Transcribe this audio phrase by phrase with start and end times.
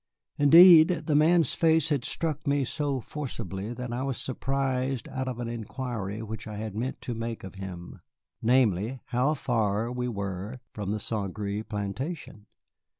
[0.39, 5.37] Indeed, the man's face had struck me so forcibly that I was surprised out of
[5.37, 8.01] an inquiry which I had meant to make of him,
[8.41, 12.47] namely, how far we were from the Saint Gré plantation.